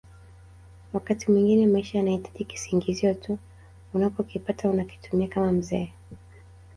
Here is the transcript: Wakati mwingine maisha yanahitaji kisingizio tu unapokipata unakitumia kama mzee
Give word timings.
Wakati 0.93 1.31
mwingine 1.31 1.67
maisha 1.67 1.97
yanahitaji 1.97 2.45
kisingizio 2.45 3.13
tu 3.13 3.37
unapokipata 3.93 4.69
unakitumia 4.69 5.27
kama 5.27 5.51
mzee 5.51 5.91